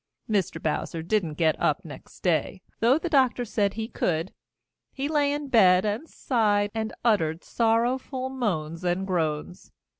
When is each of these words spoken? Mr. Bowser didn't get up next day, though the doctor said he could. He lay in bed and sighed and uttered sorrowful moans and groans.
Mr. 0.27 0.59
Bowser 0.59 1.03
didn't 1.03 1.35
get 1.35 1.55
up 1.61 1.85
next 1.85 2.21
day, 2.21 2.63
though 2.79 2.97
the 2.97 3.07
doctor 3.07 3.45
said 3.45 3.75
he 3.75 3.87
could. 3.87 4.33
He 4.91 5.07
lay 5.07 5.31
in 5.31 5.47
bed 5.47 5.85
and 5.85 6.09
sighed 6.09 6.71
and 6.73 6.91
uttered 7.05 7.43
sorrowful 7.43 8.29
moans 8.29 8.83
and 8.83 9.05
groans. 9.05 9.71